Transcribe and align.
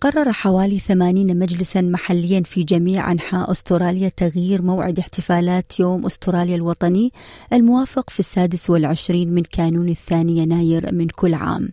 قرر 0.00 0.32
حوالي 0.32 0.78
80 0.78 1.38
مجلسا 1.38 1.80
محليا 1.80 2.42
في 2.42 2.62
جميع 2.62 3.12
أنحاء 3.12 3.50
أستراليا 3.50 4.08
تغيير 4.08 4.62
موعد 4.62 4.98
احتفالات 4.98 5.80
يوم 5.80 6.06
أستراليا 6.06 6.56
الوطني 6.56 7.12
الموافق 7.52 8.10
في 8.10 8.20
السادس 8.20 8.70
والعشرين 8.70 9.34
من 9.34 9.42
كانون 9.42 9.88
الثاني 9.88 10.38
يناير 10.38 10.94
من 10.94 11.06
كل 11.06 11.34
عام. 11.34 11.68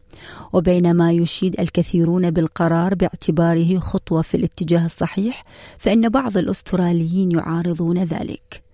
وبينما 0.53 1.11
يشيد 1.11 1.59
الكثيرون 1.59 2.31
بالقرار 2.31 2.95
باعتباره 2.95 3.79
خطوة 3.79 4.21
في 4.21 4.37
الاتجاه 4.37 4.85
الصحيح 4.85 5.43
فإن 5.77 6.09
بعض 6.09 6.37
الأستراليين 6.37 7.31
يعارضون 7.31 8.03
ذلك. 8.03 8.66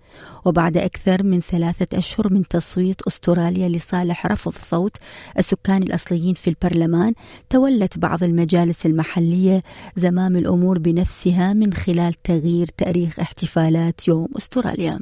وبعد 0.44 0.76
أكثر 0.76 1.22
من 1.22 1.40
ثلاثة 1.40 1.98
أشهر 1.98 2.32
من 2.32 2.48
تصويت 2.48 3.02
أستراليا 3.02 3.68
لصالح 3.68 4.26
رفض 4.26 4.54
صوت 4.62 4.96
السكان 5.38 5.82
الأصليين 5.82 6.34
في 6.34 6.50
البرلمان 6.50 7.12
تولت 7.50 7.98
بعض 7.98 8.22
المجالس 8.22 8.86
المحلية 8.86 9.62
زمام 9.96 10.36
الأمور 10.36 10.78
بنفسها 10.78 11.52
من 11.52 11.72
خلال 11.72 12.14
تغيير 12.22 12.66
تاريخ 12.76 13.20
احتفالات 13.20 14.08
يوم 14.08 14.28
أستراليا. 14.36 15.00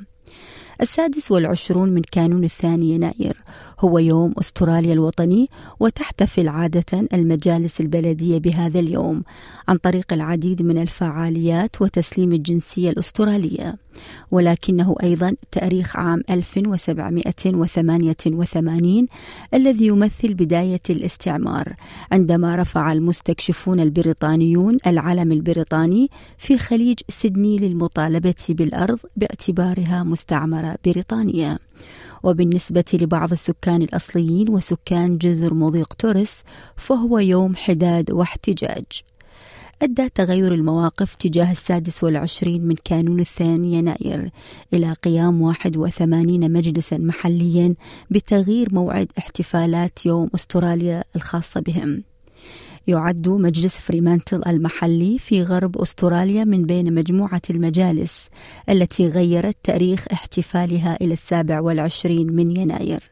السادس 0.80 1.32
والعشرون 1.32 1.88
من 1.88 2.02
كانون 2.02 2.44
الثاني 2.44 2.90
يناير 2.90 3.42
هو 3.80 3.98
يوم 3.98 4.34
أستراليا 4.38 4.92
الوطني 4.92 5.50
وتحتفل 5.80 6.48
عادة 6.48 7.08
المجالس 7.12 7.80
البلدية 7.80 8.38
بهذا 8.38 8.80
اليوم 8.80 9.22
عن 9.68 9.76
طريق 9.76 10.12
العديد 10.12 10.62
من 10.62 10.78
الفعاليات 10.78 11.82
وتسليم 11.82 12.32
الجنسية 12.32 12.90
الأسترالية. 12.90 13.76
ولكنه 14.30 14.94
أيضا 15.02 15.34
تاريخ 15.52 15.96
عام 15.96 16.22
1788 16.30 19.06
الذي 19.54 19.86
يمثل 19.86 20.34
بداية 20.34 20.80
الاستعمار 20.90 21.74
عندما 22.12 22.56
رفع 22.56 22.92
المستكشفون 22.92 23.80
البريطانيون 23.80 24.78
العلم 24.86 25.32
البريطاني 25.32 26.10
في 26.38 26.58
خليج 26.58 26.98
سيدني 27.08 27.58
للمطالبة 27.58 28.34
بالأرض 28.48 28.98
باعتبارها 29.16 30.02
مستعمرة 30.02 30.76
بريطانية. 30.84 31.58
وبالنسبة 32.22 32.84
لبعض 32.94 33.32
السكان 33.32 33.82
الأصليين 33.82 34.48
وسكان 34.48 35.18
جزر 35.18 35.54
مضيق 35.54 35.94
توريس 35.94 36.42
فهو 36.76 37.18
يوم 37.18 37.56
حداد 37.56 38.10
واحتجاج. 38.10 38.84
أدى 39.82 40.08
تغير 40.08 40.54
المواقف 40.54 41.14
تجاه 41.14 41.52
السادس 41.52 42.04
والعشرين 42.04 42.64
من 42.64 42.74
كانون 42.84 43.20
الثاني 43.20 43.72
يناير 43.72 44.30
إلى 44.74 44.92
قيام 44.92 45.42
81 45.42 46.52
مجلسا 46.52 46.98
محليا 46.98 47.74
بتغيير 48.10 48.68
موعد 48.72 49.08
احتفالات 49.18 50.06
يوم 50.06 50.30
أستراليا 50.34 51.04
الخاصة 51.16 51.60
بهم. 51.60 52.02
يعد 52.86 53.28
مجلس 53.28 53.76
فريمانتل 53.76 54.42
المحلي 54.46 55.18
في 55.18 55.42
غرب 55.42 55.78
أستراليا 55.78 56.44
من 56.44 56.62
بين 56.62 56.94
مجموعة 56.94 57.42
المجالس 57.50 58.28
التي 58.68 59.08
غيرت 59.08 59.56
تاريخ 59.62 60.06
احتفالها 60.12 60.96
إلى 61.00 61.12
السابع 61.12 61.60
والعشرين 61.60 62.32
من 62.32 62.56
يناير. 62.56 63.11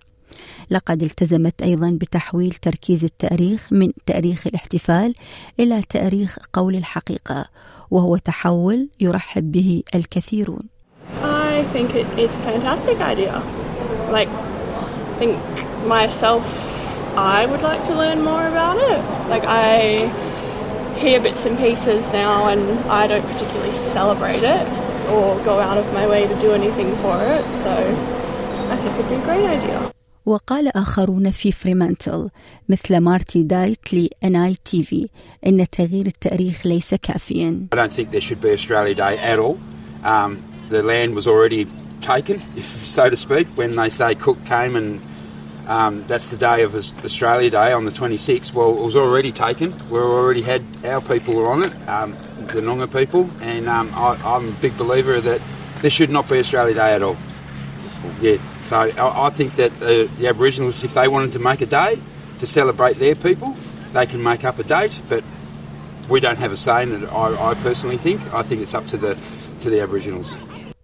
لقد 0.70 1.02
التزمت 1.02 1.62
أيضا 1.62 1.98
بتحويل 2.00 2.52
تركيز 2.52 3.04
التاريخ 3.04 3.68
من 3.70 3.92
تاريخ 4.06 4.46
الاحتفال 4.46 5.14
إلى 5.60 5.82
تاريخ 5.82 6.38
قول 6.52 6.76
الحقيقة 6.76 7.44
وهو 7.90 8.16
تحول 8.16 8.88
يرحب 9.00 9.52
به 9.52 9.82
الكثيرون 9.94 10.62
I 11.22 11.64
think 11.74 11.94
it 11.94 12.06
is 12.18 12.34
a 12.34 12.38
fantastic 12.38 12.98
idea. 13.00 13.34
Like, 14.10 14.28
I 14.28 15.14
think 15.18 15.36
myself, 15.86 16.44
I 17.16 17.46
would 17.46 17.62
like 17.62 17.82
to 17.84 17.94
learn 17.94 18.22
more 18.22 18.46
about 18.46 18.76
it. 18.92 19.00
Like, 19.28 19.44
I 19.44 19.68
hear 21.02 21.20
bits 21.20 21.44
and 21.44 21.58
pieces 21.58 22.02
now, 22.12 22.48
and 22.48 22.62
I 23.00 23.06
don't 23.06 23.26
particularly 23.32 23.74
celebrate 23.96 24.42
it 24.42 24.64
or 25.14 25.26
go 25.44 25.58
out 25.58 25.78
of 25.82 25.86
my 25.92 26.06
way 26.06 26.26
to 26.26 26.36
do 26.40 26.52
anything 26.60 26.90
for 27.02 27.16
it. 27.36 27.44
So, 27.64 27.72
I 28.72 28.76
think 28.80 28.92
it'd 28.94 29.08
be 29.08 29.16
a 29.16 29.24
great 29.30 29.46
idea. 29.58 29.92
وقال 30.30 30.76
آخرون 30.76 31.30
في 31.30 31.52
فريمانتل 31.52 32.30
مثل 32.68 32.98
مارتي 32.98 33.42
دايت 33.42 33.78
تي 34.64 34.82
في 34.82 35.08
إن 35.46 35.66
تغيير 35.70 36.06
التاريخ 36.06 36.66
ليس 36.66 36.94
كافيا 36.94 37.66
I 37.72 37.76
don't 37.76 37.92
think 37.92 38.10
there 38.10 38.20
should 38.20 38.40
be 38.40 38.50
Australia 38.50 38.94
Day 38.94 39.18
at 39.18 39.38
all. 39.38 39.58
Um, 40.04 40.38
the 40.68 40.82
land 40.82 41.14
was 41.14 41.26
already 41.26 41.66
taken, 42.00 42.36
if 42.56 42.86
so 42.86 43.10
to 43.10 43.16
speak, 43.16 43.46
when 43.56 43.74
they 43.80 43.90
say 43.90 44.14
Cook 44.14 44.38
came 44.44 44.76
and 44.80 45.00
um, 45.76 46.04
that's 46.10 46.28
the 46.34 46.40
day 46.50 46.62
of 46.66 46.70
Aus- 46.74 46.94
Australia 47.04 47.50
Day 47.50 47.70
on 47.78 47.84
the 47.88 47.94
26th. 48.00 48.54
Well, 48.54 48.70
it 48.78 48.84
was 48.90 48.96
already 49.04 49.32
taken. 49.46 49.68
We 49.92 49.98
already 49.98 50.42
had 50.52 50.62
our 50.92 51.02
people 51.12 51.32
were 51.38 51.50
on 51.54 51.60
it, 51.68 51.72
um, 51.96 52.10
the 52.54 52.60
Noongar 52.66 52.90
people, 53.00 53.22
and 53.52 53.68
um, 53.76 53.86
I, 54.06 54.08
I'm 54.32 54.46
a 54.54 54.56
big 54.66 54.74
believer 54.82 55.16
that 55.30 55.40
there 55.82 55.94
should 55.98 56.12
not 56.16 56.24
be 56.32 56.38
Australia 56.44 56.74
Day 56.82 56.92
at 56.98 57.02
all. 57.08 57.18
Yeah, 58.20 58.38
so 58.62 58.76
I, 58.76 59.26
I 59.26 59.30
think 59.30 59.56
that 59.56 59.72
uh, 59.82 60.10
the 60.18 60.28
Aboriginals, 60.28 60.82
if 60.84 60.94
they 60.94 61.08
wanted 61.08 61.32
to 61.32 61.38
make 61.38 61.60
a 61.60 61.66
day 61.66 62.00
to 62.38 62.46
celebrate 62.46 62.96
their 62.96 63.14
people, 63.14 63.54
they 63.92 64.06
can 64.06 64.22
make 64.22 64.44
up 64.44 64.58
a 64.58 64.62
date, 64.62 65.00
but 65.08 65.24
we 66.08 66.20
don't 66.20 66.38
have 66.38 66.52
a 66.52 66.56
say 66.56 66.82
in 66.82 67.02
it. 67.02 67.06
I, 67.08 67.50
I 67.50 67.54
personally 67.54 67.96
think. 67.96 68.20
I 68.32 68.42
think 68.42 68.62
it's 68.62 68.74
up 68.74 68.86
to 68.88 68.96
the 68.96 69.18
to 69.60 69.70
the 69.70 69.80
Aboriginals. 69.80 70.34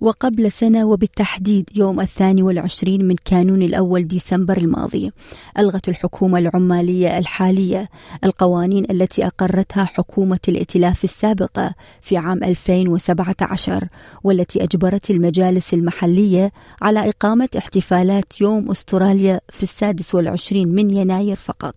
وقبل 0.01 0.53
سنة 0.53 0.85
وبالتحديد 0.85 1.71
يوم 1.77 2.01
الثاني 2.01 2.43
والعشرين 2.43 3.05
من 3.05 3.17
كانون 3.25 3.63
الأول 3.63 4.09
ديسمبر 4.09 4.57
الماضي 4.57 5.11
ألغت 5.59 5.89
الحكومة 5.89 6.39
العمالية 6.39 7.19
الحالية 7.19 7.89
القوانين 8.25 8.91
التي 8.91 9.27
أقرتها 9.27 9.85
حكومة 9.85 10.39
الائتلاف 10.49 11.05
السابقة 11.05 11.75
في 12.01 12.17
عام 12.17 12.45
2017 12.45 13.89
والتي 14.25 14.63
أجبرت 14.63 15.11
المجالس 15.11 15.75
المحلية 15.75 16.53
على 16.83 17.09
إقامة 17.09 17.49
احتفالات 17.59 18.41
يوم 18.41 18.71
أستراليا 18.71 19.41
في 19.51 19.63
السادس 19.63 20.15
والعشرين 20.15 20.69
من 20.69 20.91
يناير 20.91 21.37
فقط. 21.37 21.75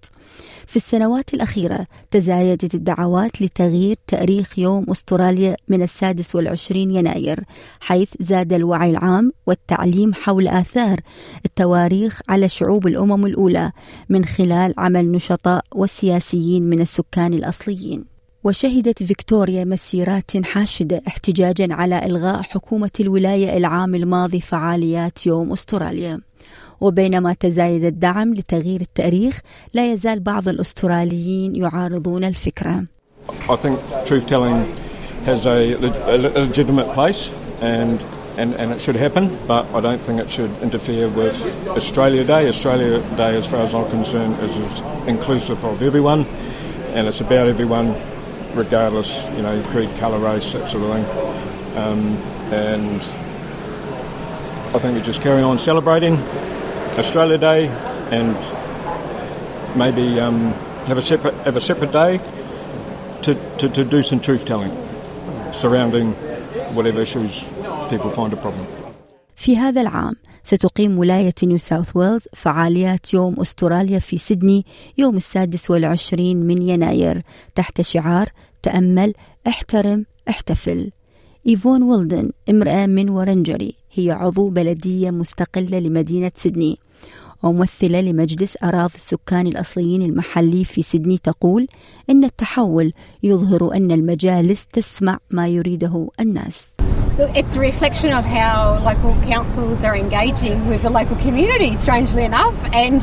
في 0.69 0.75
السنوات 0.75 1.33
الأخيرة 1.33 1.87
تزايدت 2.11 2.75
الدعوات 2.75 3.41
لتغيير 3.41 3.97
تاريخ 4.07 4.59
يوم 4.59 4.85
أستراليا 4.89 5.55
من 5.67 5.81
السادس 5.81 6.35
والعشرين 6.35 6.91
يناير 6.91 7.43
حيث 7.79 8.08
زاد 8.19 8.53
الوعي 8.53 8.89
العام 8.89 9.31
والتعليم 9.47 10.13
حول 10.13 10.47
آثار 10.47 10.99
التواريخ 11.45 12.21
على 12.29 12.49
شعوب 12.49 12.87
الأمم 12.87 13.25
الأولى 13.25 13.71
من 14.09 14.25
خلال 14.25 14.73
عمل 14.77 15.11
نشطاء 15.11 15.63
وسياسيين 15.75 16.63
من 16.63 16.81
السكان 16.81 17.33
الأصليين. 17.33 18.05
وشهدت 18.43 19.03
فيكتوريا 19.03 19.63
مسيرات 19.63 20.45
حاشدة 20.45 21.01
احتجاجا 21.07 21.67
على 21.73 22.05
إلغاء 22.05 22.41
حكومة 22.41 22.91
الولاية 22.99 23.57
العام 23.57 23.95
الماضي 23.95 24.41
فعاليات 24.41 25.27
يوم 25.27 25.51
أستراليا. 25.51 26.21
وبينما 26.81 27.33
تزايد 27.33 27.83
الدعم 27.83 28.33
لتغيير 28.33 28.81
التاريخ 28.81 29.39
لا 29.73 29.93
يزال 29.93 30.19
بعض 30.19 30.47
الأستراليين 30.47 31.55
يعارضون 31.55 32.23
الفكرة. 32.23 32.83
I 33.49 33.55
think 33.55 33.77
truth 34.05 34.27
telling 34.27 34.65
has 35.25 35.45
a, 35.45 35.57
a 36.07 36.17
legitimate 36.17 36.89
place. 36.93 37.31
And, 37.61 38.01
and, 38.37 38.55
and 38.55 38.71
it 38.71 38.81
should 38.81 38.95
happen, 38.95 39.37
but 39.47 39.65
I 39.73 39.81
don't 39.81 39.99
think 39.99 40.19
it 40.19 40.29
should 40.29 40.51
interfere 40.61 41.09
with 41.09 41.39
Australia 41.69 42.23
Day. 42.23 42.47
Australia 42.47 42.99
Day, 43.15 43.37
as 43.37 43.47
far 43.47 43.61
as 43.61 43.73
I'm 43.73 43.89
concerned, 43.89 44.39
is, 44.41 44.79
inclusive 45.07 45.63
of 45.63 45.81
everyone 45.81 46.25
and 46.93 47.07
it's 47.07 47.21
about 47.21 47.47
everyone, 47.47 47.95
regardless, 48.55 49.15
you 49.35 49.43
know, 49.43 49.61
creed, 49.69 49.89
colour, 49.99 50.17
race, 50.17 50.53
that 50.53 50.69
sort 50.69 50.83
of 50.83 51.05
thing. 51.05 51.77
Um, 51.77 52.17
and 52.51 53.01
I 54.75 54.79
think 54.79 54.97
we 54.97 55.01
just 55.03 55.21
carry 55.21 55.41
on 55.41 55.59
celebrating 55.59 56.15
Australia 56.97 57.37
Day 57.37 57.67
and 58.11 58.35
maybe 59.77 60.19
um, 60.19 60.51
have 60.87 60.97
a 60.97 61.01
separate 61.01 61.35
have 61.45 61.55
a 61.55 61.61
separate 61.61 61.91
day 61.91 62.19
to, 63.21 63.35
to, 63.59 63.69
to 63.69 63.85
do 63.85 64.01
some 64.01 64.19
truth 64.19 64.45
telling 64.45 64.71
surrounding 65.53 66.13
whatever 66.73 67.01
issues 67.01 67.43
people 67.89 68.11
find 68.11 68.33
a 68.33 68.37
problem. 68.37 68.65
في 69.35 69.57
هذا 69.57 69.81
العام 69.81 70.15
ستقيم 70.43 70.99
ولاية 70.99 71.33
نيو 71.43 71.57
ساوث 71.57 71.95
ويلز 71.95 72.21
فعاليات 72.33 73.13
يوم 73.13 73.39
أستراليا 73.39 73.99
في 73.99 74.17
سيدني 74.17 74.65
يوم 74.97 75.17
السادس 75.17 75.71
والعشرين 75.71 76.37
من 76.37 76.61
يناير 76.61 77.21
تحت 77.55 77.81
شعار 77.81 78.29
تأمل 78.63 79.13
احترم 79.47 80.05
احتفل. 80.29 80.91
إيفون 81.47 81.83
ويلدن 81.83 82.31
امرأة 82.49 82.85
من 82.85 83.09
ورنجري 83.09 83.73
هي 83.93 84.11
عضو 84.11 84.49
بلدية 84.49 85.11
مستقلة 85.11 85.79
لمدينة 85.79 86.31
سيدني. 86.37 86.79
وممثلة 87.43 88.01
لمجلس 88.01 88.57
أراضي 88.63 88.95
السكان 88.95 89.47
الأصليين 89.47 90.01
المحلي 90.01 90.65
في 90.65 90.81
سيدني 90.81 91.17
تقول 91.17 91.67
إن 92.09 92.23
التحول 92.23 92.93
يظهر 93.23 93.73
أن 93.73 93.91
المجالس 93.91 94.65
تسمع 94.65 95.17
ما 95.31 95.47
يريده 95.47 96.09
الناس. 96.19 96.78
It's 97.19 97.55
a 97.55 97.59
reflection 97.59 98.11
of 98.11 98.25
how 98.25 98.81
local 98.83 99.13
councils 99.29 99.83
are 99.83 99.95
engaging 99.95 100.67
with 100.67 100.83
the 100.83 100.89
local 100.89 101.15
community, 101.17 101.75
strangely 101.77 102.23
enough. 102.23 102.55
And 102.73 103.01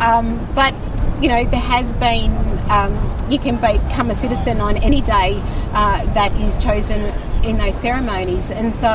um, 0.00 0.46
but 0.54 0.74
you 1.22 1.28
know 1.28 1.44
there 1.44 1.60
has 1.60 1.94
been 1.94 2.32
um, 2.70 2.92
you 3.30 3.38
can 3.38 3.56
become 3.56 4.10
a 4.10 4.14
citizen 4.14 4.60
on 4.60 4.76
any 4.78 5.00
day 5.00 5.40
uh, 5.72 6.04
that 6.14 6.32
is 6.40 6.58
chosen 6.58 7.00
in 7.44 7.58
those 7.58 7.74
ceremonies, 7.80 8.50
and 8.50 8.74
so 8.74 8.88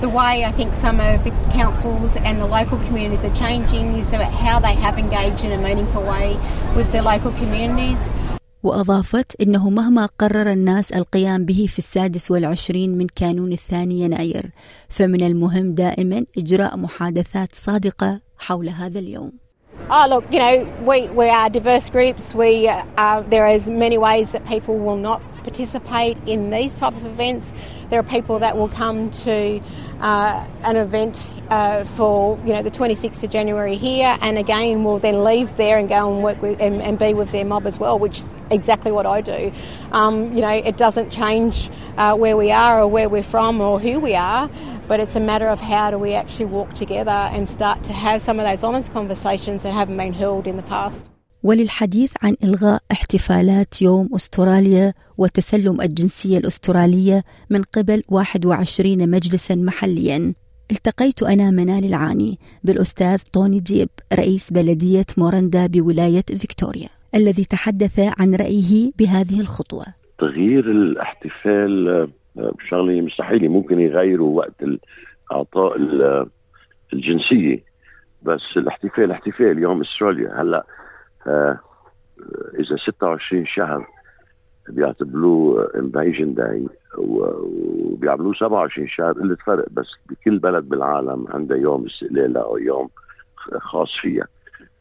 the 0.00 0.08
way 0.08 0.44
I 0.44 0.52
think 0.52 0.74
some 0.74 1.00
of 1.00 1.24
the 1.24 1.30
councils 1.52 2.16
and 2.16 2.40
the 2.40 2.46
local 2.46 2.78
communities 2.86 3.24
are 3.24 3.34
changing 3.34 3.96
is 3.96 4.12
about 4.12 4.32
how 4.32 4.60
they 4.60 4.74
have 4.74 4.96
engaged 4.96 5.44
in 5.44 5.52
a 5.52 5.58
meaningful 5.58 6.02
way 6.02 6.38
with 6.76 6.92
their 6.92 7.02
local 7.02 7.32
communities. 7.32 8.08
وأضافت 8.68 9.40
إنه 9.40 9.70
مهما 9.70 10.08
قرر 10.18 10.52
الناس 10.52 10.92
القيام 10.92 11.44
به 11.44 11.66
في 11.68 11.78
السادس 11.78 12.30
والعشرين 12.30 12.98
من 12.98 13.06
كانون 13.06 13.52
الثاني 13.52 14.00
يناير 14.00 14.50
فمن 14.88 15.22
المهم 15.22 15.74
دائما 15.74 16.24
إجراء 16.38 16.76
محادثات 16.76 17.54
صادقة 17.54 18.20
حول 18.38 18.68
هذا 18.68 18.98
اليوم 18.98 19.32
Oh, 19.90 20.06
look, 20.10 20.24
you 20.30 20.38
know, 20.38 20.66
we, 20.84 21.08
we 21.08 21.28
are 21.28 21.48
diverse 21.48 21.88
groups. 21.88 22.34
We, 22.34 22.68
uh, 22.68 23.20
there 23.30 23.46
is 23.46 23.70
many 23.70 23.96
ways 23.96 24.32
that 24.32 24.44
people 24.46 24.76
will 24.76 24.96
not 24.96 25.22
participate 25.44 26.18
in 26.26 26.50
these 26.50 26.78
type 26.78 26.94
of 26.94 27.06
events. 27.06 27.52
There 27.88 27.98
are 27.98 28.10
people 28.16 28.40
that 28.40 28.58
will 28.58 28.68
come 28.68 29.10
to 29.24 29.60
uh, 30.00 30.44
an 30.64 30.76
event 30.76 31.30
uh, 31.49 31.83
for 31.83 32.37
you 32.45 32.53
know 32.53 32.61
the 32.61 32.71
26th 32.71 33.23
of 33.23 33.29
January 33.29 33.75
here, 33.75 34.17
and 34.21 34.37
again 34.37 34.83
will 34.83 34.99
then 34.99 35.23
leave 35.23 35.55
there 35.57 35.77
and 35.77 35.89
go 35.89 36.13
and 36.13 36.23
work 36.23 36.41
with 36.41 36.59
and, 36.59 36.81
and 36.81 36.97
be 36.99 37.13
with 37.13 37.31
their 37.31 37.45
mob 37.45 37.65
as 37.65 37.77
well, 37.77 37.99
which 37.99 38.19
is 38.19 38.33
exactly 38.51 38.91
what 38.91 39.05
I 39.05 39.21
do. 39.21 39.51
Um, 39.91 40.33
you 40.33 40.41
know, 40.41 40.55
it 40.69 40.77
doesn't 40.77 41.11
change 41.11 41.69
uh, 41.97 42.15
where 42.15 42.37
we 42.37 42.51
are 42.51 42.81
or 42.81 42.87
where 42.87 43.09
we're 43.09 43.23
from 43.23 43.61
or 43.61 43.79
who 43.79 43.99
we 43.99 44.15
are, 44.15 44.49
but 44.87 44.99
it's 44.99 45.15
a 45.15 45.19
matter 45.19 45.47
of 45.47 45.59
how 45.59 45.91
do 45.91 45.97
we 45.97 46.13
actually 46.13 46.45
walk 46.45 46.73
together 46.73 47.11
and 47.11 47.47
start 47.47 47.83
to 47.83 47.93
have 47.93 48.21
some 48.21 48.39
of 48.39 48.45
those 48.45 48.63
honest 48.63 48.91
conversations 48.93 49.63
that 49.63 49.73
haven't 49.73 49.97
been 49.97 50.13
held 50.13 50.47
in 50.47 50.57
the 50.57 50.63
past. 50.63 51.05
وللحديث 51.43 52.11
عن 52.23 52.35
إلغاء 52.43 52.81
احتفالات 52.91 53.81
يوم 53.81 54.09
أستراليا 54.15 54.93
وتسلم 55.17 55.81
الجنسية 55.81 56.37
الأسترالية 56.37 57.23
من 57.49 57.63
قبل 57.63 58.03
21 58.09 59.09
مجلسا 59.09 59.55
محليا 59.55 60.33
التقيت 60.70 61.22
أنا 61.22 61.50
منال 61.50 61.84
العاني 61.84 62.38
بالأستاذ 62.64 63.22
طوني 63.32 63.60
ديب 63.60 63.88
رئيس 64.12 64.52
بلدية 64.52 65.06
مورندا 65.18 65.66
بولاية 65.66 66.22
فيكتوريا 66.40 66.88
الذي 67.14 67.44
تحدث 67.44 68.00
عن 68.20 68.34
رأيه 68.34 68.90
بهذه 68.98 69.40
الخطوة. 69.40 69.84
تغيير 70.18 70.70
الاحتفال 70.70 72.08
شغله 72.68 73.00
مستحيل 73.00 73.48
ممكن 73.48 73.80
يغيروا 73.80 74.36
وقت 74.36 74.64
اعطاء 75.32 75.76
الجنسية 76.92 77.62
بس 78.22 78.40
الاحتفال 78.56 79.10
احتفال 79.10 79.58
يوم 79.58 79.80
أستراليا. 79.80 80.42
هلأ 80.42 80.66
آه 81.26 81.58
إذا 82.54 82.76
26 82.92 83.46
شهر 83.46 83.86
بيعتبروه 84.70 85.70
انفيجن 85.76 86.34
داي 86.34 86.66
وبيعملوه 86.98 88.34
27 88.34 88.88
شهر. 88.88 89.12
قلة 89.12 89.36
فرق 89.46 89.66
بس 89.70 89.86
بكل 90.10 90.38
بلد 90.38 90.68
بالعالم 90.68 91.26
عندها 91.28 91.56
يوم 91.56 91.86
استقلالها 91.86 92.42
أو 92.42 92.58
يوم 92.58 92.88
خاص 93.58 93.88
فيها. 94.02 94.26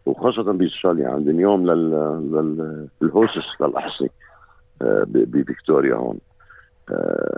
وخاصة 0.06 0.52
بإستراليا 0.52 1.10
عندهم 1.10 1.40
يوم 1.40 1.72
لل 1.72 1.92
لل 3.02 3.17
horses 3.17 3.62
للاحصنة 3.62 4.10
آه 4.82 5.06
بفيكتوريا 5.08 5.96
هون. 5.96 6.20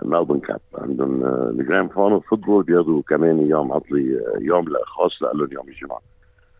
Melbourne 0.04 0.40
Cup. 0.40 0.60
عندهم 0.74 1.24
ال 1.24 1.35
grand 1.35 1.90
final 1.90 2.20
football 2.20 2.64
بياخذوا 2.64 3.02
كمان 3.02 3.46
يوم 3.46 3.72
عطلي 3.72 4.22
يوم 4.40 4.64
خاص 4.86 5.22
لهم 5.22 5.52
يوم 5.52 5.68
الجمعة. 5.68 6.00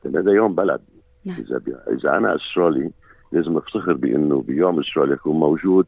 هذا 0.04 0.32
يوم 0.32 0.54
بلد. 0.54 0.80
نعم. 1.24 1.36
إذا. 1.38 1.60
إذا 1.92 2.16
أنا 2.16 2.36
أسترالي 2.36 2.90
لازم 3.32 3.56
افتخر 3.56 3.92
بأنه 3.92 4.42
بيوم 4.42 4.80
أستراليا 4.80 5.14
يكون 5.14 5.36
موجود 5.40 5.86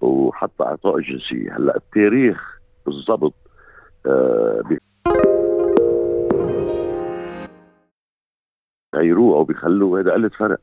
وحتى 0.00 0.62
إعطاء 0.62 0.96
الجنسيه 0.96 1.56
هلأ 1.56 1.76
التاريخ 1.76 2.60
بالضبط 2.86 3.34
آه. 4.06 4.62
غيروه 8.94 9.36
أو 9.36 9.44
بيخلوه. 9.44 10.00
هذا 10.00 10.12
قلة 10.12 10.28
فرق 10.28 10.60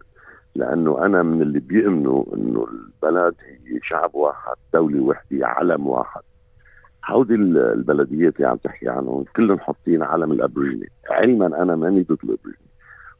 لأنه 0.56 1.06
أنا 1.06 1.24
من 1.24 1.42
اللي 1.42 1.60
بيؤمنوا 1.60 2.24
إنه 2.36 2.68
البلد 2.71 3.36
هي 3.66 3.80
شعب 3.83 4.16
واحد 4.16 4.56
دولة 4.74 5.00
وحدة 5.01 5.48
علم 5.48 5.88
واحد. 5.88 6.21
هودي 7.10 7.36
البلديات 7.36 8.36
اللي 8.36 8.48
عم 8.48 8.57
تحكي 8.57 8.89
عنهم 8.89 9.25
كلهم 9.36 9.60
حاطين 9.60 10.04
علم 10.04 10.31
ال 10.31 10.37
Aborigine 10.37 10.89
علما 11.10 11.62
أنا 11.62 11.75
ماني 11.75 12.04
ضد 12.04 12.18
ال 12.24 12.28
Aborigine 12.28 12.69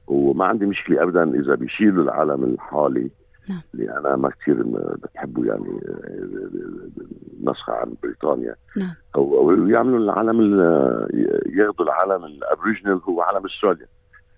وما 0.10 0.46
عندي 0.46 0.66
مشكلة 0.66 1.04
ابدا 1.04 1.24
إذا 1.40 1.56
بيشيلوا 1.56 2.04
العلم 2.04 2.44
الحالي 2.44 3.10
نعم. 3.50 3.62
اللي 3.74 3.98
أنا 3.98 4.16
ما 4.16 4.30
كثير 4.30 4.64
بتحبه 5.04 5.46
يعني 5.46 5.80
نسخة 7.44 7.74
عن 7.74 7.94
بريطانيا 8.04 8.56
نعم. 8.78 8.94
أو 9.16 9.38
أو 9.38 9.68
يعملوا 9.68 10.00
العلم 10.00 10.42
ياخذوا 11.46 11.86
العلم 11.86 12.26
الابريجنال 12.26 13.02
هو 13.10 13.22
علم 13.22 13.46
أستراليا 13.46 13.88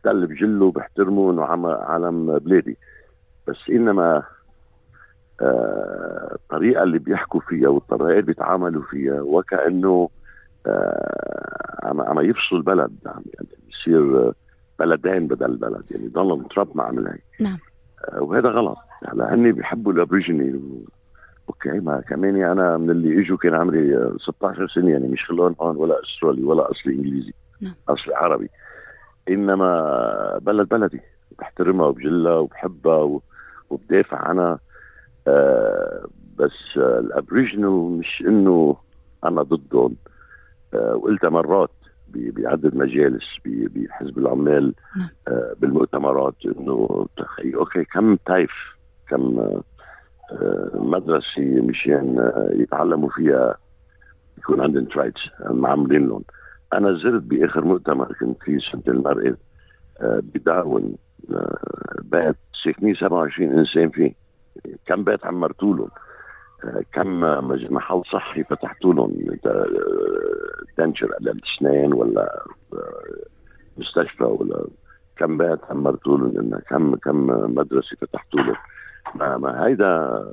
ده 0.05 0.11
اللي 0.11 0.27
بجله 0.27 0.71
بحترمه 0.71 1.31
إنه 1.31 1.43
علم 1.65 2.39
بلادي 2.39 2.77
بس 3.47 3.57
إنما 3.69 4.23
آه 5.41 6.35
الطريقة 6.35 6.83
اللي 6.83 6.99
بيحكوا 6.99 7.39
فيها 7.39 7.69
والطريقة 7.69 8.09
اللي 8.09 8.21
بيتعاملوا 8.21 8.83
فيها 8.83 9.21
وكأنه 9.21 10.09
آه 10.67 11.79
عم 11.83 12.19
يفصلوا 12.19 12.59
البلد 12.61 12.91
عم 13.05 13.21
يعني 13.33 13.47
يصير 13.69 14.33
بلدين 14.81 15.27
بدل 15.27 15.55
بلد 15.55 15.83
يعني 15.91 16.07
دونالد 16.07 16.47
ترامب 16.47 16.77
ما 16.77 16.83
عمل 16.83 17.07
هيك. 17.07 17.23
نعم. 17.39 17.57
آه 18.09 18.21
وهذا 18.21 18.49
غلط. 18.49 18.77
هلا 19.07 19.33
هني 19.33 19.51
بيحبوا 19.51 19.93
ال 19.93 20.00
Aborigine 20.00 20.61
okay 21.49 21.79
ما 21.79 22.01
كمان 22.01 22.43
أنا 22.43 22.77
من 22.77 22.89
اللي 22.89 23.21
إجوا 23.21 23.37
كان 23.37 23.53
عمري 23.53 24.11
16 24.19 24.67
سنة 24.67 24.89
يعني 24.89 25.07
مش 25.07 25.27
كلهم 25.27 25.55
هون 25.61 25.75
ولا 25.75 25.95
أسترالي 26.03 26.43
ولا 26.43 26.71
أصلي 26.71 26.93
إنجليزي 26.93 27.33
نعم. 27.61 27.73
أصلي 27.89 28.15
عربي. 28.15 28.49
إنما 29.29 30.39
بلد 30.41 30.69
بلدي 30.69 31.01
بحترمها 31.39 31.87
وبجلها 31.87 32.35
وبحبها 32.35 33.21
وبدافع 33.69 34.17
عنها. 34.17 34.59
آه 35.27 36.05
بس 36.37 36.77
آه 36.77 36.99
ال 36.99 37.06
Aboriginal 37.06 37.69
مش 37.99 38.23
إنه 38.27 38.75
أنا 39.23 39.41
ضدهم. 39.41 39.95
آه 40.73 40.95
وقلتها 40.95 41.29
مرات 41.29 41.69
بعدة 42.15 42.71
مجالس 42.73 43.23
بحزب 43.45 44.17
العمال 44.17 44.73
آه 45.27 45.53
بالمؤتمرات 45.59 46.35
إنه 46.45 47.07
okay 47.55 47.83
كم 47.83 48.15
TAFE 48.15 48.51
كم 49.09 49.39
آه 49.39 50.71
مدرسة 50.73 51.41
مشان 51.41 52.19
آه 52.19 52.49
يتعلموا 52.53 53.09
فيها 53.09 53.55
يكون 54.37 54.61
عندهم 54.61 54.85
trades 54.85 55.21
معملين 55.49 56.07
لهم. 56.07 56.23
أنا 56.73 56.93
زرت 56.93 57.21
بآخر 57.23 57.65
مؤتمر 57.65 58.13
كنت 58.19 58.43
فيه 58.43 58.57
سنة 58.71 58.83
المرأة 58.87 59.37
بداروين 60.01 60.95
بيت 62.01 62.35
ساكنين 62.63 62.95
27 62.95 63.59
إنسان 63.59 63.89
فيه. 63.89 64.13
كم 64.85 65.03
بيت 65.03 65.25
عمرتوا 65.25 65.75
لهم 65.75 65.89
كم 66.93 67.19
محل 67.73 68.01
صحي 68.13 68.43
فتحتوا 68.43 68.93
لهم؟ 68.93 69.37
دنشر 70.77 71.09
للاسنان 71.21 71.93
ولا 71.93 72.43
مستشفى 73.77 74.23
ولا 74.23 74.67
كم 75.17 75.37
بيت 75.37 75.59
عمرتوا 75.69 76.17
لهم؟ 76.17 76.59
كم 76.69 76.95
كم 76.95 77.27
مدرسة 77.55 77.97
فتحتوا 78.01 78.39
لهم؟ 78.39 78.55
ما, 79.15 79.37
ما 79.37 79.65
هيدا 79.65 80.23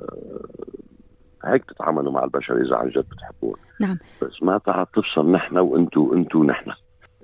هيك 1.45 1.65
تتعاملوا 1.65 2.11
مع 2.11 2.23
البشر 2.23 2.61
إذا 2.61 2.75
عن 2.75 2.89
جد 2.89 3.05
بتحبون 3.09 3.55
نعم. 3.81 3.97
بس 4.21 4.43
ما 4.43 4.57
تعال 4.57 4.91
تفصل 4.91 5.31
نحن 5.31 5.57
وانتو 5.57 6.13
انتو 6.13 6.43
نحن. 6.43 6.71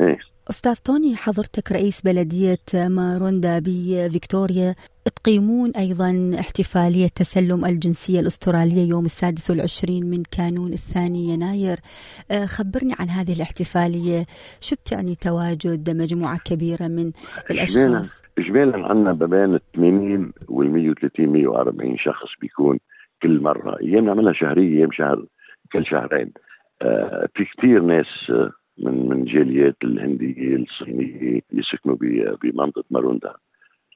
إيه. 0.02 0.20
أستاذ 0.50 0.76
توني 0.76 1.16
حضرتك 1.16 1.72
رئيس 1.72 2.02
بلدية 2.02 2.58
ماروندا 2.74 3.60
بفيكتوريا 3.60 4.76
تقيمون 5.16 5.72
أيضا 5.72 6.32
احتفالية 6.40 7.08
تسلم 7.08 7.66
الجنسية 7.66 8.20
الأسترالية 8.20 8.90
يوم 8.90 9.06
السادس 9.06 9.52
والعشرين 9.52 10.06
من 10.06 10.24
كانون 10.38 10.74
الثاني 10.74 11.30
يناير. 11.30 11.78
خبرني 12.46 12.94
عن 13.00 13.10
هذه 13.10 13.34
الاحتفالية. 13.34 14.26
شو 14.62 14.76
بتعني 14.76 15.16
تواجد 15.16 15.90
مجموعة 15.90 16.40
كبيرة 16.46 16.88
من 16.88 17.12
الأشخاص؟ 17.52 18.24
إجمالا 18.38 18.88
عندنا 18.88 19.14
بين 19.14 19.60
80 19.76 20.32
وال 20.50 20.72
130 20.72 21.28
140 21.28 21.98
شخص 21.98 22.30
بيكون 22.42 22.80
كل 23.22 23.42
مرة. 23.42 23.78
أيام 23.82 24.06
نعملها 24.06 24.34
شهرية 24.34 24.78
أيام 24.78 24.92
شهر 24.92 25.26
كل 25.74 25.86
شهرين. 25.86 26.32
آه 26.82 27.28
في 27.36 27.46
كثير 27.58 27.82
ناس 27.82 28.06
آه 28.30 28.52
من 28.80 29.10
من 29.10 29.26
جاليات 29.26 29.76
الهنديه 29.84 30.56
الصينيه 30.56 31.42
يسكنوا 31.54 31.96
بمنطقة 32.44 32.84
ماروندا. 32.92 33.34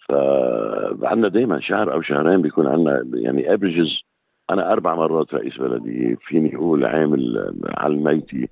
فعندنا 0.10 1.28
دائما 1.28 1.60
شهر 1.60 1.94
أو 1.94 2.02
شهرين 2.02 2.42
بيكون 2.42 2.68
عندنا 2.68 3.06
يعني 3.14 3.56
افريجز 3.56 4.02
أنا 4.50 4.72
أربع 4.74 4.96
مرات 4.96 5.34
رئيس 5.34 5.58
بلديه 5.58 6.16
فيني 6.16 6.56
أقول 6.56 6.86
عامل 6.86 7.54
على 7.78 7.94
الميتي 7.94 8.50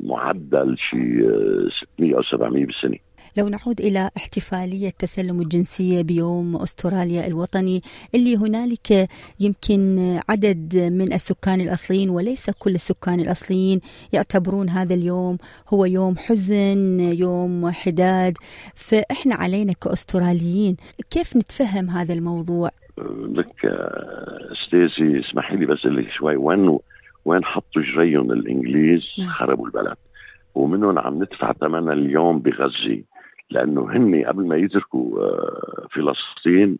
معدل 0.00 0.76
شيء 0.90 1.22
600 1.96 2.16
أو 2.16 2.22
700 2.22 2.66
بالسنة 2.66 2.98
لو 3.36 3.48
نعود 3.48 3.80
إلى 3.80 4.10
احتفالية 4.16 4.90
تسلم 4.98 5.40
الجنسية 5.40 6.02
بيوم 6.02 6.56
أستراليا 6.56 7.26
الوطني 7.26 7.82
اللي 8.14 8.36
هنالك 8.36 9.08
يمكن 9.40 9.98
عدد 10.28 10.76
من 10.92 11.12
السكان 11.12 11.60
الأصليين 11.60 12.10
وليس 12.10 12.50
كل 12.50 12.74
السكان 12.74 13.20
الأصليين 13.20 13.80
يعتبرون 14.12 14.68
هذا 14.68 14.94
اليوم 14.94 15.38
هو 15.74 15.84
يوم 15.84 16.16
حزن 16.16 17.00
يوم 17.00 17.70
حداد 17.70 18.34
فإحنا 18.74 19.34
علينا 19.34 19.72
كأستراليين 19.72 20.76
كيف 21.10 21.36
نتفهم 21.36 21.90
هذا 21.90 22.14
الموضوع؟ 22.14 22.70
لك 23.28 23.64
استاذي 24.52 25.20
اسمحي 25.20 25.56
لي 25.56 25.66
بس 25.66 25.78
اللي 25.84 26.10
شوي 26.10 26.36
وين 26.36 26.78
وين 27.26 27.44
حطوا 27.44 27.82
جريهم 27.82 28.32
الإنجليز 28.32 29.02
نعم. 29.18 29.28
خربوا 29.28 29.66
البلد. 29.66 29.96
ومنهم 30.54 30.98
عم 30.98 31.14
ندفع 31.14 31.52
ثمنها 31.52 31.92
اليوم 31.92 32.38
بغزة 32.38 33.02
لأنه 33.50 33.90
هن 33.92 34.24
قبل 34.24 34.46
ما 34.46 34.56
يتركوا 34.56 35.20
آه، 35.20 35.86
فلسطين 35.90 36.78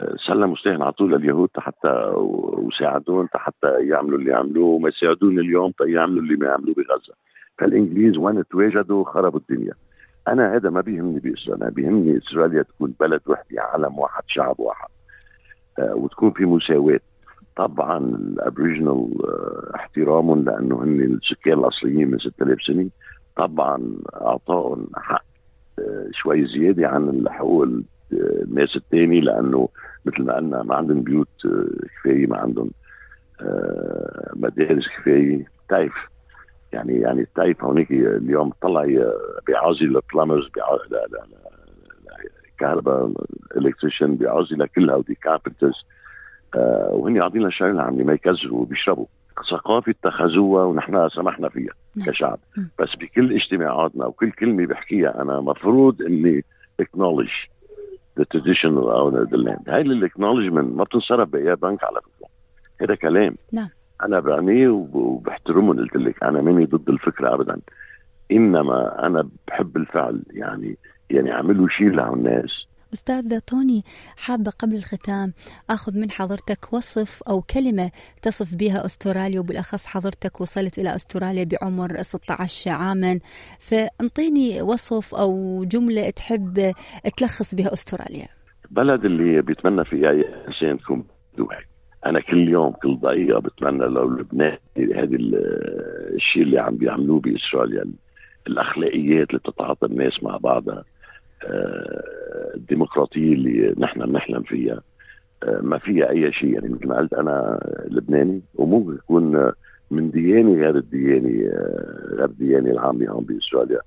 آه، 0.00 0.14
سلموا 0.26 0.56
سلاح 0.56 0.90
طول 0.90 1.12
لليهود 1.12 1.48
حتى 1.58 2.12
وساعدوهم 2.16 3.28
حتى 3.34 3.68
يعملوا 3.80 4.18
اللي 4.18 4.34
عملوه 4.34 4.66
وما 4.66 4.88
يساعدون 4.88 5.38
اليوم 5.38 5.72
يعملوا 5.80 6.22
اللي 6.22 6.36
ما 6.36 6.46
يعملوه 6.46 6.74
بغزة. 6.74 7.14
فالإنجليز 7.58 8.18
وين 8.18 8.44
تواجدوا 8.50 9.04
خربوا 9.04 9.40
الدنيا. 9.40 9.72
أنا 10.28 10.56
هذا 10.56 10.70
ما 10.70 10.80
بيهمني 10.80 11.20
بأستراليا 11.20 11.70
بيهمني 11.70 12.18
أستراليا 12.18 12.64
تكون 12.64 12.94
بلد 13.00 13.20
وحدة 13.26 13.62
علم 13.62 13.98
واحد 13.98 14.22
شعب 14.26 14.60
واحد 14.60 14.88
آه، 15.78 15.94
وتكون 15.94 16.30
في 16.30 16.44
مساواة. 16.44 17.00
طبعا 17.56 17.98
ال 17.98 18.08
Aboriginal 18.08 19.08
احترامهم 19.74 20.44
لأنه 20.44 20.82
هن 20.82 21.00
السكان 21.00 21.58
الأصليين 21.58 22.10
من 22.10 22.18
6000 22.18 22.62
سنة. 22.62 22.90
طبعا 23.36 23.96
أعطائهم 24.14 24.86
حق 24.94 25.24
شوي 26.12 26.46
زيادة 26.46 26.88
عن 26.88 27.08
الحقوق 27.08 27.66
الناس 28.12 28.76
الثاني 28.76 29.20
لأنه 29.20 29.68
مثل 30.06 30.22
ما 30.22 30.36
قلنا 30.36 30.62
ما 30.62 30.74
عندهم 30.74 31.02
بيوت 31.02 31.28
كفاية 32.00 32.26
ما 32.26 32.38
عندهم 32.38 32.70
آه، 33.40 34.30
مدارس 34.36 34.84
كفاية. 34.98 35.44
TAFE 35.68 35.92
يعني 36.72 37.00
يعني 37.00 37.20
ال 37.20 37.29
TAFE 37.29 37.64
هونيك 37.64 37.90
اليوم 37.90 38.52
طلع 38.62 38.84
بيعازي 39.46 39.84
ال 39.84 39.91
plumbers 39.91 40.48
بيعازي 40.54 41.16
كهرباء 42.58 43.12
electrician 43.56 44.14
بيعازي 44.14 44.54
لكل 44.54 44.90
هودي 44.90 45.14
carpenters 45.14 45.74
آه 45.74 46.03
وهن 46.92 47.18
قاعدين 47.18 47.42
بلا 47.42 47.53
شغله 47.53 47.82
عم 47.82 48.06
بيكزدروا 48.06 48.60
وبيشربوا. 48.60 49.06
ثقافة 49.50 49.90
اتخذوها 49.90 50.64
ونحن 50.64 51.08
سمحنا 51.08 51.48
فيها 51.48 51.72
نعم. 51.96 52.06
كشعب. 52.06 52.38
بس 52.80 52.88
بكل 53.00 53.32
اجتماعاتنا 53.32 54.06
وكل 54.06 54.30
كلمة 54.30 54.66
بحكيها 54.66 55.22
أنا 55.22 55.40
مفروض 55.40 56.02
إني 56.02 56.44
the 58.16 58.24
traditional 58.24 58.86
owner 58.88 59.22
of 59.24 59.30
the 59.30 59.36
land 59.36 59.68
هاي 59.68 59.80
ال 59.80 59.86
acknowledgement 59.86 60.76
ما 60.76 60.84
بتنصرف 60.84 61.28
باي 61.28 61.54
بنك 61.54 61.84
على 61.84 62.00
فكرة. 62.00 62.28
هذا 62.80 62.94
كلام. 62.94 63.34
نعم. 63.52 63.68
أنا 64.02 64.20
بعميه 64.20 64.68
وبحترمهم 64.68 65.78
قلت 65.78 65.96
لك 65.96 66.22
أنا 66.22 66.40
ماني 66.40 66.64
ضد 66.64 66.88
الفكرة 66.88 67.34
ابدا. 67.34 67.60
إنما 68.32 69.06
أنا 69.06 69.28
بحب 69.48 69.76
الفعل 69.76 70.22
يعني 70.30 70.76
يعني 71.10 71.32
أعملوا 71.32 71.68
شيء 71.68 71.90
لهالناس. 71.90 72.66
أستاذ 72.94 73.40
طوني 73.40 73.82
حابة 74.16 74.50
قبل 74.50 74.74
الختام 74.74 75.32
أخذ 75.70 75.98
من 75.98 76.10
حضرتك 76.10 76.72
وصف 76.72 77.22
أو 77.22 77.42
كلمة 77.42 77.90
تصف 78.22 78.54
بها 78.54 78.84
أستراليا 78.84 79.40
وبالأخص 79.40 79.86
حضرتك 79.86 80.40
وصلت 80.40 80.78
إلى 80.78 80.94
أستراليا 80.94 81.44
بعمر 81.44 82.02
16 82.02 82.70
عاما. 82.70 83.18
فانطيني 83.58 84.62
وصف 84.62 85.14
أو 85.14 85.64
جملة 85.64 86.10
تحب 86.10 86.72
تلخص 87.16 87.54
بها 87.54 87.72
أستراليا. 87.72 88.26
بلد 88.70 89.04
اللي 89.04 89.42
بيتمنى 89.42 89.84
فيها 89.84 90.10
أي 90.10 90.24
إنسان 90.48 90.78
تكون 90.78 91.04
أنا 92.06 92.20
كل 92.20 92.48
يوم 92.48 92.72
كل 92.72 92.98
دقيقة 93.02 93.40
بتمنى 93.40 93.84
لو 93.84 94.10
لبنان 94.10 94.58
هذه 94.76 95.16
الشيء 96.14 96.42
اللي 96.42 96.58
عم 96.58 96.76
بيعملوه 96.76 97.20
بأستراليا 97.20 97.84
الأخلاقيات 98.46 99.28
اللي 99.30 99.40
بتتعاطى 99.44 99.86
الناس 99.86 100.22
مع 100.22 100.36
بعضها. 100.36 100.84
الديمقراطيه 102.54 103.32
اللي 103.32 103.74
نحن 103.78 104.06
بنحلم 104.06 104.42
فيها. 104.42 104.80
آه، 105.42 105.60
ما 105.62 105.78
فيها 105.78 106.10
أي 106.10 106.32
شيء. 106.32 106.54
يعني 106.54 106.68
مثل 106.68 106.88
ما 106.88 106.98
قلت 106.98 107.14
أنا 107.14 107.60
لبناني 107.90 108.42
وممكن 108.54 108.94
يكون 108.94 109.52
من 109.90 110.10
دياني 110.10 110.62
غير 110.62 110.76
الدياني 110.76 111.48
آه، 111.48 112.06
غير 112.10 112.24
الدياني 112.24 112.70
العامه 112.70 113.08
هون 113.08 113.24
بأستراليا. 113.24 113.80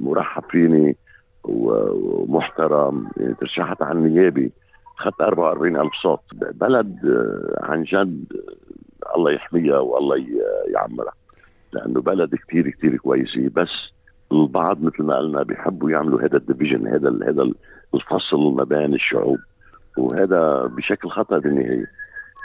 مرحب 0.00 0.42
فيني 0.50 0.96
ومحترم. 1.44 3.08
يعني 3.16 3.34
ترشحت 3.34 3.82
على 3.82 3.98
النيابه 3.98 4.50
أخذت 4.98 5.20
44 5.20 5.76
ألف 5.76 5.92
صوت. 6.02 6.20
بلد 6.34 6.98
آه، 7.06 7.58
عن 7.64 7.82
جد 7.82 8.24
الله 9.16 9.30
يحميها 9.30 9.78
والله 9.78 10.26
يعمرها. 10.74 11.12
لأنه 11.72 12.00
بلد 12.00 12.34
كتير 12.34 12.70
كتير 12.70 12.96
كويسة. 12.96 13.50
بس 13.54 13.68
البعض 14.32 14.82
مثل 14.82 15.02
ما 15.02 15.18
قلنا 15.18 15.42
بيحبوا 15.42 15.90
يعملوا 15.90 16.22
هذا 16.22 16.36
الديفيجن 16.36 16.86
هذا 16.86 17.08
هذا 17.08 17.50
الفصل 17.94 18.54
ما 18.56 18.64
بين 18.64 18.94
الشعوب. 18.94 19.38
وهذا 19.98 20.66
بشكل 20.66 21.08
خطا 21.08 21.38
بالنهاية. 21.38 21.86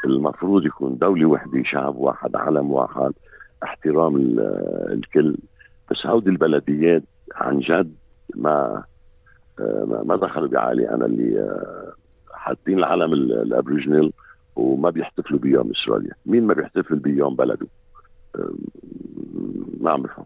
المفروض 0.06 0.66
يكون 0.66 0.98
دولة 0.98 1.26
واحدة 1.26 1.64
شعب 1.64 1.96
واحد 1.96 2.36
علم 2.36 2.72
واحد 2.72 3.12
احترام 3.64 4.16
الكل. 4.90 5.38
بس 5.92 6.06
هودي 6.06 6.30
البلديات 6.30 7.04
عن 7.36 7.60
جد 7.60 7.96
ما 8.36 8.84
ما 10.04 10.16
دخلوا 10.16 10.48
بعقلي 10.48 10.90
أنا 10.90 11.06
اللي 11.06 11.62
حاطين 12.34 12.78
العلم 12.78 13.14
ال 13.14 13.23
Aboriginal 13.23 14.12
وما 14.56 14.90
بيحتفلوا 14.90 15.40
بيوم 15.40 15.72
استراليا 15.72 16.12
مين 16.26 16.48
ما 16.48 16.54
بيحتفل 16.54 16.96
بيوم 16.96 17.36
بلده؟ 17.36 17.68
ما 19.80 19.92
عم 19.92 20.02
بفهم. 20.02 20.26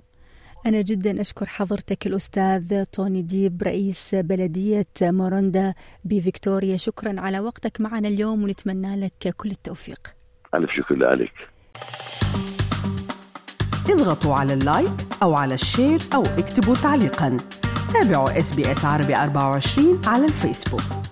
أنا 0.68 0.82
جدا 0.82 1.22
أشكر 1.22 1.46
حضرتك 1.46 2.08
الأستاذ 2.08 2.84
توني 2.84 3.22
ديب 3.22 3.64
رئيس 3.64 4.16
بلدية 4.16 4.88
موروندا 5.02 5.74
بفيكتوريا. 6.04 6.78
شكرا 6.78 7.22
على 7.22 7.40
وقتك 7.40 7.82
معنا 7.82 8.08
اليوم 8.08 8.44
ونتمنى 8.44 8.96
لك 8.96 9.36
كل 9.38 9.52
التوفيق. 9.52 10.00
ألف 10.56 10.70
شكر 10.78 10.96
لك. 10.96 11.32
اضغطوا 13.90 14.36
على 14.36 14.54
ال 14.54 14.65
like 14.65 15.08
أو 15.24 15.34
على 15.34 15.54
ال 15.54 15.62
share 15.62 16.00
أو 16.14 16.22
اكتبوا 16.22 16.76
تعليقا. 16.76 17.38
تابعوا 17.94 18.40
SBS 18.40 18.86
عربي 18.86 19.16
24 19.16 20.02
على 20.06 20.26
الفيسبوك. 20.26 21.07